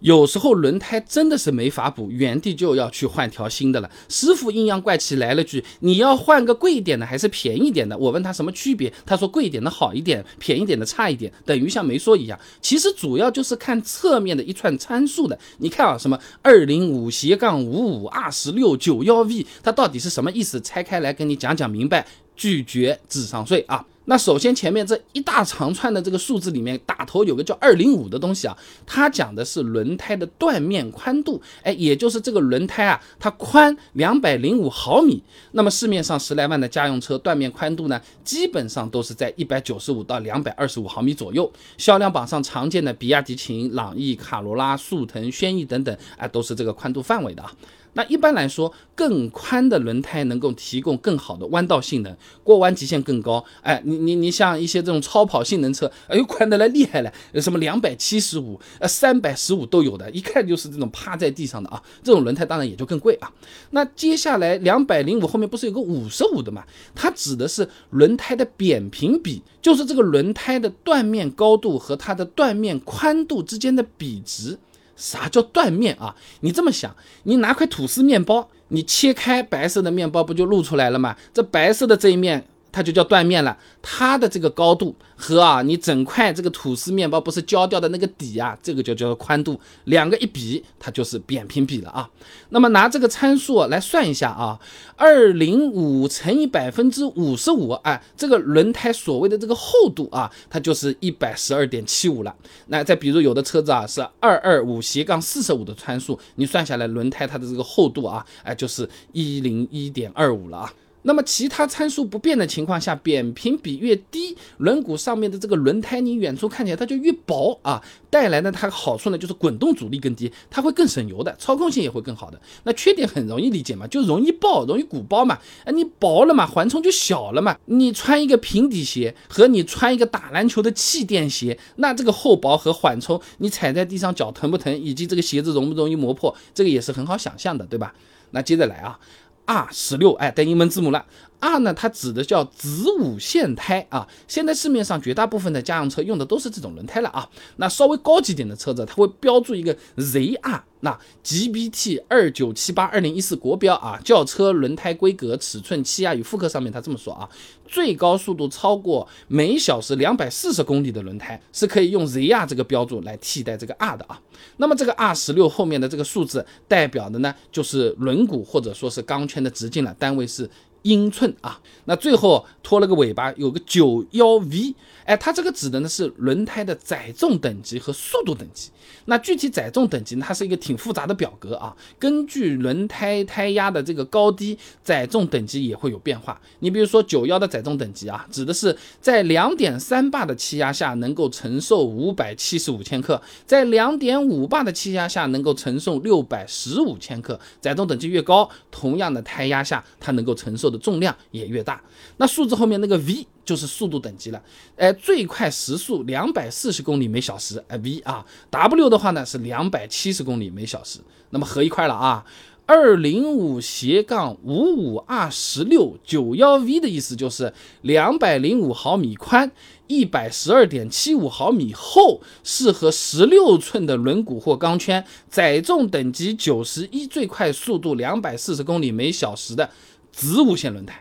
[0.00, 3.90] 有时候轮胎真的是没法补，原地就要去换条新的了。
[4.08, 12.38] 师傅阴阳怪气来了句：“你要换个贵一点的还是便宜点的？”我问他什么区别，他说贵一点的好一点，便宜点的差一点，等于像没说一样。
[12.60, 15.38] 其实主要就是看侧面的一串参数的。
[15.58, 20.60] 你看啊，什么二零五斜杠五五二十六九幺 V，它到底是什么意思？
[20.60, 22.06] 拆开来跟你讲讲明白，
[22.36, 23.84] 拒绝智商税啊！
[24.08, 28.56] 那首先前面这一大长串的这个数字里面，打头有个叫二零五的东西啊，
[28.86, 35.22] 它讲的是轮胎的断面宽度，哎，也就是这个轮胎啊，它宽两百零五毫米。
[35.52, 41.52] 那么市面上十来万的家用车断面宽度呢，基本上都是在一百九十五到两百二十五毫米左右。
[41.76, 47.52] 销量榜上常见的比亚迪秦、朗逸、卡罗拉、速腾、轩逸等等，啊，都是这个宽度范围的啊。
[47.94, 53.44] 那一般来说，更宽的轮胎能够提供更好的弯道性能，过弯极限更高。
[53.62, 61.82] 哎，你你你像一些这种超跑性能车，哎呦宽的来厉害了，什么两百七十五、呃三百十五都有的，一看就是这种趴在地上的啊。
[62.02, 63.30] 这种轮胎当然也就更贵啊。
[63.70, 66.64] 那接下来两百零五后面不是有个五十五的嘛？
[66.94, 74.58] 它指的是轮胎的扁平比，就是这个轮胎的断面高度和它的断面宽度之间的比值。
[74.96, 76.16] 啥叫断面啊？
[76.40, 81.16] 你这么想，你拿块吐司面包，你切开白色的面包不就露出来了吗？
[81.32, 82.44] 这白色的这一面。
[82.70, 92.08] 它就叫断面了，它的这个高度和啊，你整块这个吐司面包不是焦掉的那个底啊，这个就叫做宽度，两个一比，它就是扁平比了啊。
[92.50, 94.58] 那么拿这个参数来算一下啊，
[94.96, 102.34] 二零五乘以百分之五十五，哎，这个轮胎所谓的这个厚度啊，它就是一百十二点七五了。
[102.66, 110.72] 那再比如有的车子啊是二二五斜杠四十五的参数，你算下来轮胎它的这个厚度啊，哎，就是一零一点二五了啊。
[111.02, 122.40] 那么其他参数不变的情况下，扁平比越低，轮毂上面的这个轮胎你远处看起来它就越薄啊，带来的它好处呢就是滚动阻力更低，它会更省油的，操控性也会更好的。
[122.64, 125.38] 那缺点很容易理解嘛，就容易爆，容易鼓包嘛。
[125.64, 127.56] 啊，你薄了嘛，缓冲就小了嘛。
[127.66, 137.94] 你穿一个平底鞋和你穿一个打篮球的气垫鞋，那这个厚薄和缓冲，你踩在地上脚疼不疼，以及这个鞋子容不容易磨破，这个也是很好想象的，对吧？
[138.32, 138.98] 那接着来啊。
[139.48, 141.06] R 十六，哎，带英文字母了。
[141.40, 144.06] R 呢，它指的叫子午线胎啊。
[144.26, 147.28] 现在市面上绝大部分的家用车用的都是这种轮胎了啊。
[147.56, 154.00] 那稍微高级点的车子，它会标注一个 ZR，那 GBT 二九七八二零一四国标啊。
[154.04, 157.28] 轿车轮胎规格、尺寸、气压与复刻上面它这么说啊。
[157.66, 164.18] 最高速度超过每小时两百四十公里的轮胎是可以用 ZR 这个标注来替代这个 R 的啊。
[164.56, 170.48] 那么这个 R 十六后面的这个数字代表的呢，就是轮毂或者说是钢圈的直径了，单位是。
[170.82, 174.74] 英寸啊，那最后拖了个尾巴，有个九幺 V，
[175.04, 178.70] 哎，它这个指的呢是轮胎的载重等级和速度等级。
[179.04, 186.38] 那具体载重等级呢，它是一个挺复杂的表格啊，根据轮胎胎压的这个高低，载重等级也会有变化。
[186.60, 197.38] 你比如说九幺的载重等级啊，指的是在两点三巴的气压下能够承受五百七十五千克，在两点五巴的气压下能够承受六百十五千克。
[197.60, 201.82] 载重等级越高，同样的胎压下，它能够承受的重量也越大。
[202.18, 204.42] 那数字后面那个 V 就是速度等级了，
[204.76, 208.98] 哎，最快时速两百四十公里每小时，哎，V 啊，W 的。
[208.98, 210.98] 话呢是两百七十公里每小时，
[211.30, 212.26] 那么合一块了啊，
[212.66, 219.48] 二零五斜杠五五二十六九幺 V 的意思就是两百零五毫米宽，
[219.86, 229.70] 一百十二点七五毫米厚，适合十六寸的轮毂或钢圈，载重等级九十一，最快速度两百四十公里每小时的
[230.18, 231.00] 子午线轮胎。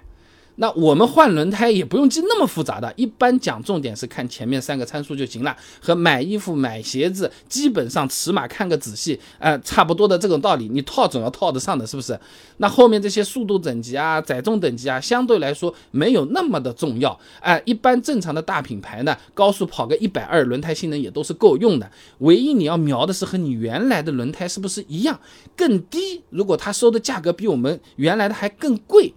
[0.59, 12.19] 那我们换轮胎也不用记那么复杂的，一般讲重点是看前面三个参数就行了，和买衣服买鞋子基本上尺码看个仔细，呃，差不多的这种道理，你套总要套得上的，是不是？
[12.57, 21.88] 那后面这些速度等级啊、载重等级啊，相对来说没有那么的重要，哎，一般正常的大品牌呢，高速跑个一百二，轮胎性能也都是够用的。
[22.19, 25.19] 唯一你要瞄的是和你原来的轮胎是不是一样，
[25.56, 26.24] 更低。
[26.31, 29.13] 如果他收的价格比我们原来的还更贵。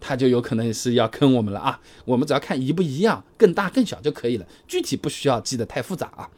[0.00, 1.78] 它就有可能是要坑我们了啊！
[2.06, 6.28] 我们只要看一不一样，更大更小就可以了，具体不需要记得太复杂啊。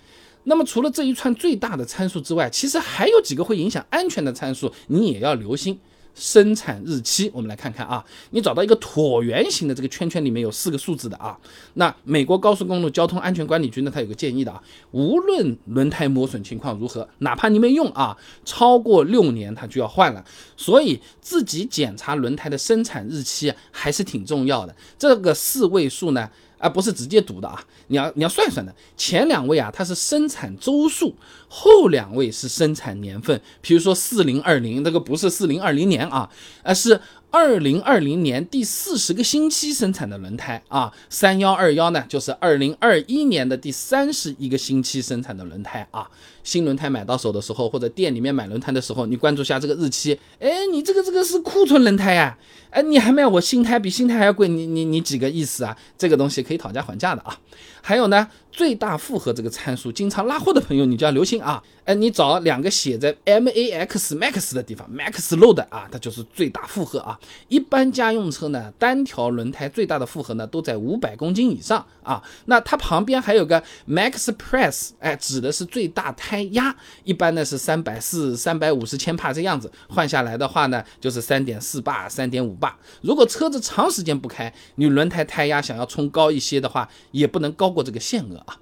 [0.45, 5.79] 那么除了这一串最大的参数之外，其实还有几个会影响安全的参数，你也要留心。
[6.15, 11.39] 生产日期，我们来看看啊，你找到一个椭圆形的这个圈圈里面有四个数字的啊，
[11.75, 20.25] 那美国高速公路交通安全管理局呢，它有个建议的啊，无论轮胎磨损情况如何，哪怕你没用啊，超过六年它就要换了，
[20.57, 24.75] 所以自己检查轮胎的生产日期还是挺重要的。
[24.99, 26.31] 这个四位数呢。
[26.63, 28.73] 而不是直接读的啊，你要你要算算的。
[28.97, 31.15] 前两位啊，它是生产周数，
[31.49, 33.39] 后两位是生产年份。
[33.61, 36.31] 比如说四零二零，这个不是四零二零年啊，
[36.63, 37.01] 而是。
[37.33, 46.07] 二零二零年第四十个星期生产的轮胎啊，三幺二幺呢，就是二零二一年的第三十一个星期生产的轮胎啊。
[46.45, 50.19] 新轮胎买到手的时候，或者店里面买轮胎的时候，你关注下这个日期。
[50.41, 52.37] 哎，你这个这个是库存轮胎呀？
[52.69, 55.75] 哎，你还卖我新胎，比新胎还要贵，你你你几个意思啊？
[55.97, 57.39] 这个东西可以讨价还价的啊。
[57.81, 61.61] 还有呢，最大负荷这个参数，经常拉货的朋友你就要留心啊。
[61.85, 67.19] 哎，你找两个写在 MAX Max 的地方，Max Load 啊，它就是最大负荷啊。
[67.49, 72.23] 一般家用车呢，单条轮胎最大的负荷呢都在五百公斤以上啊。
[72.45, 82.79] 那它旁边还有个 Max Press，哎，指的是最大胎压，一般呢是三百四、三百五十千帕这样子，换下来的话呢就是三点四巴、三点五巴。
[83.01, 88.57] 如果车子长时间不开，你轮胎胎压想要冲高一些的话，也不能高过这个限额啊。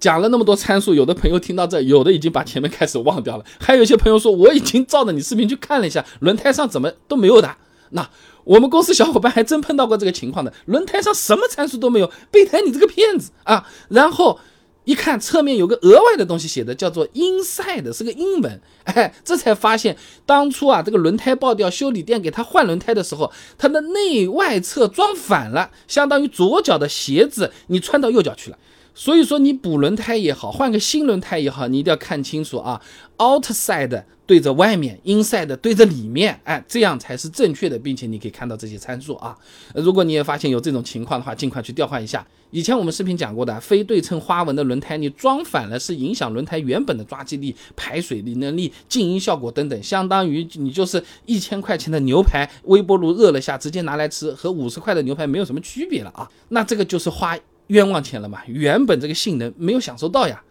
[0.00, 7.56] 讲了那么多参数，有的朋友听到这，有的已经把前面开始忘掉了，还有一些朋友说我已经照着你视频去看了一下，轮胎上怎么都没有的。
[7.90, 8.10] 那
[8.42, 13.68] 我们公司小伙伴还真碰到过这个情况的，轮胎上什么参数都没有，备胎你这个骗子啊！
[13.90, 14.40] 然后
[14.84, 19.96] 一看侧面有个额外的东西写的叫做 inside，是个英文，哎，这才发现
[20.26, 28.58] 当初啊这个轮胎爆掉，修理店给他换轮胎的时候，它的内外侧装反了，相当于左脚的鞋子你穿到右脚去了。
[28.94, 32.80] 所以说你补轮胎也好，换个新轮胎也好，你一定要看清楚啊
[33.18, 39.36] ，outside 对着外面，inside 对着里面，哎，这样才是正确的，并且你可以看到这些参数啊。
[39.74, 42.26] 如果你也发现有这种情况的话，尽快去调换一下。
[42.50, 56.30] 以前我们视频讲过的，非对称花纹的轮胎，你装反了是影响轮胎原本的抓地力、排水力能力、静音效果等等，相当于你就是一千块钱的牛排，微波炉热了下直接拿来吃，和五十块的牛排没有什么区别了啊。
[56.50, 57.38] 那这个就是花。
[57.68, 58.40] 冤枉钱了嘛？
[58.46, 60.42] 原本这个性能没有享受到呀。